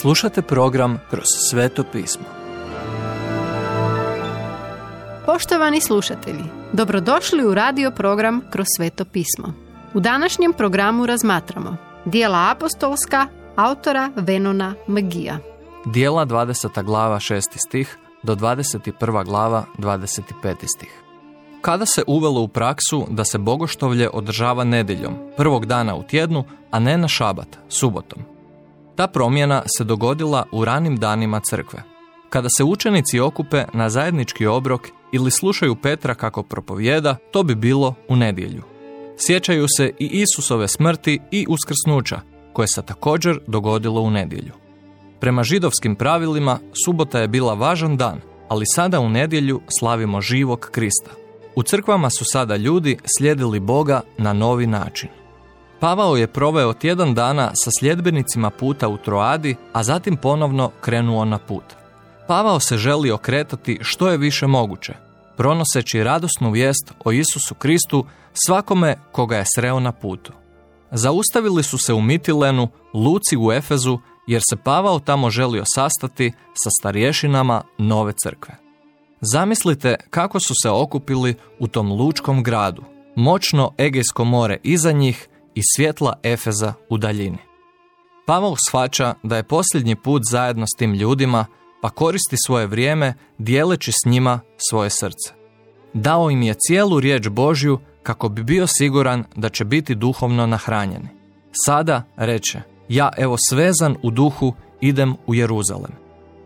Slušate 0.00 0.42
program 0.42 1.00
Kroz 1.10 1.24
sveto 1.50 1.84
pismo. 1.92 2.24
Poštovani 5.26 5.80
slušatelji, 5.80 6.44
dobrodošli 6.72 7.44
u 7.44 7.54
radio 7.54 7.90
program 7.90 8.42
Kroz 8.50 8.66
sveto 8.76 9.04
pismo. 9.04 9.52
U 9.94 10.00
današnjem 10.00 10.52
programu 10.52 11.06
razmatramo 11.06 11.76
dijela 12.04 12.50
apostolska 12.50 13.26
autora 13.56 14.10
Venona 14.16 14.74
Magija. 14.86 15.38
Dijela 15.84 16.26
20. 16.26 16.84
glava 16.84 17.16
6. 17.16 17.42
stih 17.68 17.98
do 18.22 18.34
21. 18.34 19.24
glava 19.24 19.64
25. 19.78 20.22
stih. 20.76 21.02
Kada 21.60 21.86
se 21.86 22.02
uvelo 22.06 22.40
u 22.40 22.48
praksu 22.48 23.06
da 23.10 23.24
se 23.24 23.38
bogoštovlje 23.38 24.10
održava 24.12 24.64
nedjeljom, 24.64 25.14
prvog 25.36 25.66
dana 25.66 25.94
u 25.94 26.02
tjednu, 26.02 26.44
a 26.70 26.78
ne 26.78 26.98
na 26.98 27.08
šabat, 27.08 27.58
subotom. 27.68 28.35
Ta 28.96 29.06
promjena 29.06 29.62
se 29.78 29.84
dogodila 29.84 30.44
u 30.52 30.64
ranim 30.64 30.96
danima 30.96 31.40
crkve. 31.40 31.82
Kada 32.30 32.48
se 32.56 32.64
učenici 32.64 33.20
okupe 33.20 33.64
na 33.72 33.90
zajednički 33.90 34.46
obrok 34.46 34.88
ili 35.12 35.30
slušaju 35.30 35.76
Petra 35.76 36.14
kako 36.14 36.42
propovjeda, 36.42 37.16
to 37.32 37.42
bi 37.42 37.54
bilo 37.54 37.94
u 38.08 38.16
nedjelju. 38.16 38.62
Sjećaju 39.18 39.66
se 39.76 39.92
i 39.98 40.06
Isusove 40.06 40.68
smrti 40.68 41.20
i 41.30 41.46
uskrsnuća, 41.48 42.20
koje 42.52 42.68
se 42.68 42.82
također 42.82 43.40
dogodilo 43.46 44.00
u 44.00 44.10
nedjelju. 44.10 44.52
Prema 45.20 45.42
židovskim 45.42 45.96
pravilima, 45.96 46.58
subota 46.84 47.20
je 47.20 47.28
bila 47.28 47.54
važan 47.54 47.96
dan, 47.96 48.20
ali 48.48 48.66
sada 48.66 49.00
u 49.00 49.08
nedjelju 49.08 49.60
slavimo 49.78 50.20
živog 50.20 50.68
Krista. 50.70 51.10
U 51.54 51.62
crkvama 51.62 52.10
su 52.10 52.24
sada 52.24 52.56
ljudi 52.56 52.98
slijedili 53.18 53.60
Boga 53.60 54.00
na 54.18 54.32
novi 54.32 54.66
način. 54.66 55.08
Pavao 55.80 56.16
je 56.16 56.26
proveo 56.26 56.72
tjedan 56.72 57.14
dana 57.14 57.50
sa 57.54 57.70
sljedbenicima 57.80 58.50
puta 58.50 58.88
u 58.88 58.96
Troadi, 58.96 59.56
a 59.72 59.82
zatim 59.82 60.16
ponovno 60.16 60.70
krenuo 60.80 61.24
na 61.24 61.38
put. 61.38 61.64
Pavao 62.28 62.60
se 62.60 62.76
želi 62.76 63.10
okretati 63.10 63.78
što 63.82 64.08
je 64.08 64.16
više 64.16 64.46
moguće, 64.46 64.94
pronoseći 65.36 66.04
radosnu 66.04 66.50
vijest 66.50 66.92
o 67.04 67.12
Isusu 67.12 67.54
Kristu 67.54 68.06
svakome 68.46 68.96
koga 69.12 69.36
je 69.36 69.44
sreo 69.54 69.80
na 69.80 69.92
putu. 69.92 70.32
Zaustavili 70.90 71.62
su 71.62 71.78
se 71.78 71.94
u 71.94 72.00
Mitilenu, 72.00 72.68
Luci 72.94 73.36
u 73.36 73.52
Efezu, 73.52 73.98
jer 74.26 74.42
se 74.50 74.56
Pavao 74.56 74.98
tamo 74.98 75.30
želio 75.30 75.64
sastati 75.74 76.32
sa 76.54 76.70
starješinama 76.80 77.62
nove 77.78 78.12
crkve. 78.22 78.54
Zamislite 79.20 79.96
kako 80.10 80.40
su 80.40 80.54
se 80.62 80.70
okupili 80.70 81.34
u 81.58 81.68
tom 81.68 81.92
lučkom 81.92 82.42
gradu, 82.42 82.82
moćno 83.16 83.72
Egejsko 83.78 84.24
more 84.24 84.58
iza 84.62 84.92
njih 84.92 85.28
i 85.56 85.60
svjetla 85.76 86.12
Efeza 86.22 86.72
u 86.90 86.98
daljini. 86.98 87.38
Pavao 88.26 88.54
shvaća 88.68 89.14
da 89.22 89.36
je 89.36 89.42
posljednji 89.42 89.96
put 89.96 90.22
zajedno 90.30 90.66
s 90.66 90.78
tim 90.78 90.94
ljudima, 90.94 91.46
pa 91.82 91.90
koristi 91.90 92.36
svoje 92.46 92.66
vrijeme 92.66 93.14
dijeleći 93.38 93.92
s 93.92 94.06
njima 94.06 94.40
svoje 94.70 94.90
srce. 94.90 95.34
Dao 95.94 96.30
im 96.30 96.42
je 96.42 96.54
cijelu 96.58 97.00
riječ 97.00 97.28
Božju 97.28 97.78
kako 98.02 98.28
bi 98.28 98.42
bio 98.42 98.66
siguran 98.66 99.24
da 99.36 99.48
će 99.48 99.64
biti 99.64 99.94
duhovno 99.94 100.46
nahranjeni. 100.46 101.08
Sada, 101.66 102.02
reče, 102.16 102.60
ja 102.88 103.10
evo 103.16 103.36
svezan 103.50 103.96
u 104.02 104.10
duhu 104.10 104.54
idem 104.80 105.14
u 105.26 105.34
Jeruzalem. 105.34 105.92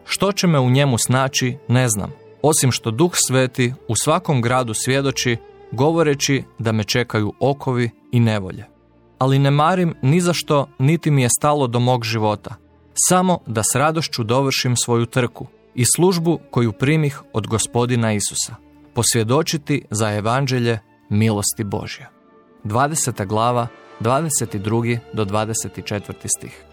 Što 0.04 0.32
će 0.32 0.46
me 0.46 0.58
u 0.58 0.70
njemu 0.70 0.98
snaći, 0.98 1.56
ne 1.68 1.88
znam, 1.88 2.12
osim 2.42 2.72
što 2.72 2.90
duh 2.90 3.12
sveti 3.28 3.74
u 3.88 3.96
svakom 3.96 4.42
gradu 4.42 4.74
svjedoči, 4.74 5.36
govoreći 5.72 6.42
da 6.58 6.72
me 6.72 6.84
čekaju 6.84 7.32
okovi 7.40 7.90
i 8.12 8.20
nevolje. 8.20 8.79
Ali 9.20 9.38
ne 9.38 9.50
marim 9.50 9.94
ni 10.02 10.20
za 10.20 10.32
što, 10.32 10.68
niti 10.78 11.10
mi 11.10 11.22
je 11.22 11.28
stalo 11.38 11.66
do 11.66 11.80
mog 11.80 12.04
života, 12.04 12.54
samo 12.94 13.38
da 13.46 13.62
s 13.62 13.74
radošću 13.74 14.24
dovršim 14.24 14.76
svoju 14.76 15.06
trku 15.06 15.46
i 15.74 15.84
službu 15.96 16.38
koju 16.50 16.72
primih 16.72 17.20
od 17.32 17.46
gospodina 17.46 18.12
Isusa, 18.12 18.54
posvjedočiti 18.94 19.84
za 19.90 20.12
evanđelje 20.12 20.78
milosti 21.08 21.64
Božje. 21.64 22.08
20. 22.64 23.26
glava, 23.26 23.66
22. 24.00 24.98
do 25.12 25.24
24. 25.24 26.12
stih. 26.36 26.64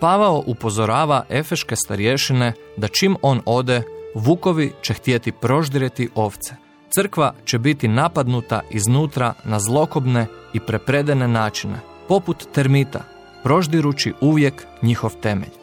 Pavao 0.00 0.42
upozorava 0.46 1.24
efeške 1.28 1.76
starješine 1.76 2.52
da 2.76 2.88
čim 2.88 3.16
on 3.22 3.40
ode, 3.46 3.82
Vukovi 4.14 4.72
će 4.82 4.94
htjeti 4.94 5.32
proždireti 5.32 6.08
ovce. 6.14 6.54
Crkva 6.94 7.34
će 7.44 7.58
biti 7.58 7.88
napadnuta 7.88 8.60
iznutra 8.70 9.34
na 9.44 9.60
zlokobne 9.60 10.26
i 10.52 10.60
prepredene 10.60 11.28
načine, 11.28 11.89
poput 12.10 12.46
termita, 12.52 13.00
proždirući 13.42 14.12
uvijek 14.20 14.66
njihov 14.82 15.12
temelj. 15.22 15.54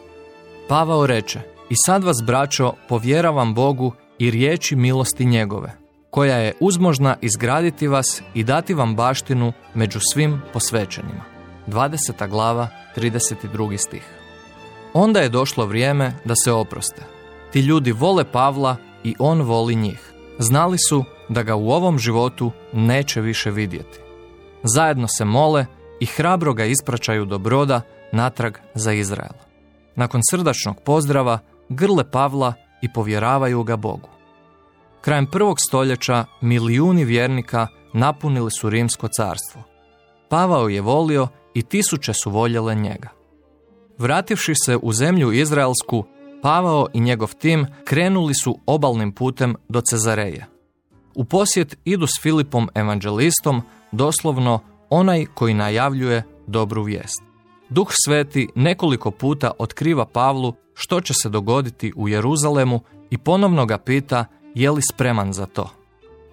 Pavao 0.68 1.06
reče, 1.06 1.40
i 1.70 1.74
sad 1.86 2.04
vas, 2.04 2.16
braćo, 2.26 2.72
povjeravam 2.88 3.54
Bogu 3.54 3.92
i 4.18 4.30
riječi 4.30 4.76
milosti 4.76 5.24
njegove, 5.24 5.76
koja 6.10 6.36
je 6.36 6.52
uzmožna 6.60 7.16
izgraditi 7.20 7.88
vas 7.88 8.22
i 8.34 8.44
dati 8.44 8.74
vam 8.74 8.96
baštinu 8.96 9.52
među 9.74 9.98
svim 10.12 10.42
posvećenima. 10.52 11.24
20. 11.66 12.28
glava, 12.28 12.68
32. 12.96 13.76
stih. 13.76 14.08
Onda 14.94 15.20
je 15.20 15.28
došlo 15.28 15.66
vrijeme 15.66 16.12
da 16.24 16.34
se 16.44 16.52
oproste, 16.52 17.02
ti 17.52 17.60
ljudi 17.60 17.92
vole 17.92 18.24
Pavla 18.24 18.76
i 19.04 19.14
on 19.18 19.42
voli 19.42 19.74
njih. 19.74 20.12
Znali 20.38 20.78
su 20.88 21.04
da 21.28 21.42
ga 21.42 21.54
u 21.54 21.70
ovom 21.70 21.98
životu 21.98 22.52
neće 22.72 23.20
više 23.20 23.50
vidjeti. 23.50 23.98
Zajedno 24.62 25.08
se 25.08 25.24
mole 25.24 25.66
i 26.00 26.06
hrabro 26.06 26.54
ga 26.54 26.64
ispraćaju 26.64 27.24
do 27.24 27.38
broda 27.38 27.80
natrag 28.12 28.58
za 28.74 28.92
Izrael. 28.92 29.32
Nakon 29.96 30.20
srdačnog 30.30 30.80
pozdrava 30.84 31.38
grle 31.68 32.10
Pavla 32.10 32.52
i 32.82 32.92
povjeravaju 32.92 33.62
ga 33.62 33.76
Bogu. 33.76 34.08
Krajem 35.00 35.26
prvog 35.26 35.56
stoljeća 35.68 36.24
milijuni 36.40 37.04
vjernika 37.04 37.66
napunili 37.92 38.50
su 38.50 38.70
rimsko 38.70 39.08
carstvo. 39.08 39.62
Pavao 40.28 40.68
je 40.68 40.80
volio 40.80 41.28
i 41.54 41.62
tisuće 41.62 42.12
su 42.12 42.30
voljele 42.30 42.74
njega. 42.74 43.08
Vrativši 43.98 44.52
se 44.54 44.76
u 44.76 44.92
zemlju 44.92 45.32
Izraelsku, 45.32 46.04
Pavao 46.42 46.86
i 46.92 47.00
njegov 47.00 47.34
tim 47.34 47.66
krenuli 47.84 48.34
su 48.34 48.58
obalnim 48.66 49.12
putem 49.12 49.56
do 49.68 49.80
Cezareje. 49.80 50.46
U 51.14 51.24
posjet 51.24 51.78
idu 51.84 52.06
s 52.06 52.22
Filipom 52.22 52.68
evanđelistom, 52.74 53.62
doslovno 53.92 54.60
onaj 54.90 55.26
koji 55.34 55.54
najavljuje 55.54 56.22
dobru 56.46 56.82
vijest. 56.82 57.22
Duh 57.68 57.88
Sveti 58.04 58.48
nekoliko 58.54 59.10
puta 59.10 59.50
otkriva 59.58 60.06
Pavlu 60.06 60.54
što 60.74 61.00
će 61.00 61.14
se 61.14 61.28
dogoditi 61.28 61.92
u 61.96 62.08
Jeruzalemu 62.08 62.80
i 63.10 63.18
ponovno 63.18 63.66
ga 63.66 63.78
pita 63.78 64.24
je 64.54 64.70
li 64.70 64.82
spreman 64.92 65.32
za 65.32 65.46
to. 65.46 65.70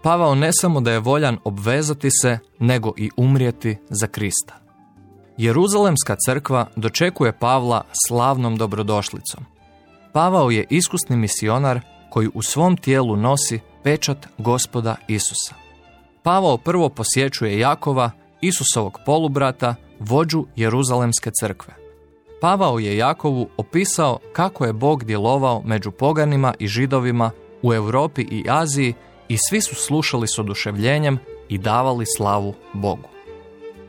Pavao 0.03 0.35
ne 0.35 0.49
samo 0.53 0.81
da 0.81 0.91
je 0.91 0.99
voljan 0.99 1.37
obvezati 1.43 2.09
se, 2.21 2.39
nego 2.59 2.93
i 2.97 3.09
umrijeti 3.17 3.77
za 3.89 4.07
Krista. 4.07 4.55
Jeruzalemska 5.37 6.15
crkva 6.25 6.67
dočekuje 6.75 7.39
Pavla 7.39 7.83
slavnom 8.07 8.57
dobrodošlicom. 8.57 9.45
Pavao 10.13 10.51
je 10.51 10.65
iskusni 10.69 11.17
misionar 11.17 11.79
koji 12.09 12.29
u 12.33 12.41
svom 12.41 12.77
tijelu 12.77 13.15
nosi 13.15 13.59
pečat 13.83 14.27
gospoda 14.37 14.95
Isusa. 15.07 15.55
Pavao 16.23 16.57
prvo 16.57 16.89
posjećuje 16.89 17.59
Jakova, 17.59 18.11
Isusovog 18.41 18.99
polubrata, 19.05 19.75
vođu 19.99 20.45
Jeruzalemske 20.55 21.31
crkve. 21.39 21.73
Pavao 22.41 22.79
je 22.79 22.97
Jakovu 22.97 23.49
opisao 23.57 24.19
kako 24.33 24.65
je 24.65 24.73
Bog 24.73 25.03
djelovao 25.03 25.61
među 25.65 25.91
poganima 25.91 26.53
i 26.59 26.67
židovima 26.67 27.31
u 27.61 27.73
Europi 27.73 28.21
i 28.21 28.45
Aziji 28.49 28.93
i 29.29 29.37
svi 29.49 29.61
su 29.61 29.75
slušali 29.75 30.27
s 30.27 30.39
oduševljenjem 30.39 31.19
i 31.49 31.57
davali 31.57 32.05
slavu 32.17 32.53
Bogu. 32.73 33.09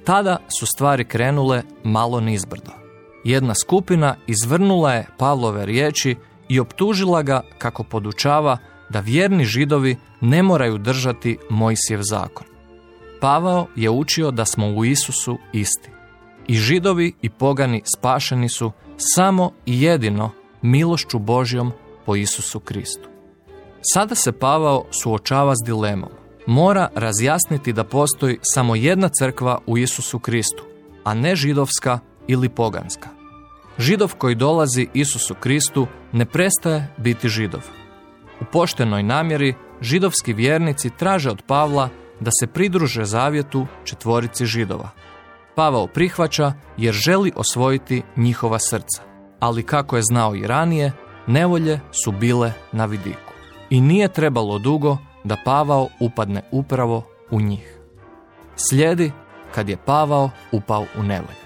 Tada 0.04 0.38
su 0.58 0.66
stvari 0.66 1.04
krenule 1.04 1.62
malo 1.84 2.20
nizbrdo 2.20 2.86
jedna 3.26 3.54
skupina 3.54 4.16
izvrnula 4.26 4.92
je 4.92 5.06
Pavlove 5.18 5.66
riječi 5.66 6.16
i 6.48 6.60
optužila 6.60 7.22
ga 7.22 7.42
kako 7.58 7.84
podučava 7.84 8.58
da 8.88 9.00
vjerni 9.00 9.44
židovi 9.44 9.96
ne 10.20 10.42
moraju 10.42 10.78
držati 10.78 11.38
Mojsijev 11.50 12.00
zakon. 12.02 12.46
Pavao 13.26 13.66
je 13.76 13.90
učio 13.90 14.30
da 14.30 14.44
smo 14.44 14.68
u 14.68 14.84
Isusu 14.84 15.38
isti. 15.52 15.90
I 16.46 16.54
židovi 16.54 17.12
i 17.22 17.30
pogani 17.30 17.82
spašeni 17.96 18.48
su 18.48 18.72
samo 18.96 19.50
i 19.66 19.82
jedino 19.82 20.30
milošću 20.62 21.18
Božjom 21.18 21.72
po 22.04 22.16
Isusu 22.16 22.60
Kristu. 22.60 23.08
Sada 23.92 24.14
se 24.14 24.32
Pavao 24.32 24.84
suočava 25.02 25.54
s 25.54 25.66
dilemom. 25.66 26.08
Mora 26.46 26.88
razjasniti 26.94 27.72
da 27.72 27.84
postoji 27.84 28.38
samo 28.42 28.74
jedna 28.76 29.08
crkva 29.08 29.58
u 29.66 29.78
Isusu 29.78 30.18
Kristu, 30.18 30.64
a 31.04 31.14
ne 31.14 31.36
židovska 31.36 31.98
ili 32.26 32.48
poganska. 32.48 33.08
Židov 33.78 34.14
koji 34.18 34.34
dolazi 34.34 34.88
Isusu 34.94 35.34
Kristu 35.34 35.86
ne 36.12 36.24
prestaje 36.24 36.94
biti 36.96 37.28
židov. 37.28 37.62
U 38.40 38.44
poštenoj 38.52 39.02
namjeri 39.02 39.54
židovski 39.80 40.32
vjernici 40.32 40.90
traže 40.90 41.30
od 41.30 41.42
Pavla 41.46 41.88
da 42.20 42.30
se 42.40 42.46
pridruže 42.46 43.04
zavjetu 43.04 43.66
četvorici 43.84 44.46
židova. 44.46 44.88
Pavao 45.54 45.86
prihvaća 45.86 46.52
jer 46.76 46.94
želi 46.94 47.32
osvojiti 47.36 48.02
njihova 48.16 48.58
srca. 48.58 49.02
ali 49.40 49.62
kako 49.62 49.96
je 49.96 50.02
znao 50.02 50.34
i 50.34 50.46
ranije, 50.46 50.92
nevolje 51.26 51.80
su 51.90 52.12
bile 52.12 52.52
na 52.72 52.84
vidiku. 52.86 53.32
I 53.70 53.80
nije 53.80 54.08
trebalo 54.08 54.58
dugo 54.58 54.96
da 55.24 55.36
Pavao 55.44 55.88
upadne 56.00 56.42
upravo 56.50 57.02
u 57.30 57.40
njih. 57.40 57.78
Slijedi 58.56 59.12
kad 59.54 59.68
je 59.68 59.76
Pavao 59.76 60.30
upao 60.52 60.84
u 60.98 61.02
nevolje. 61.02 61.45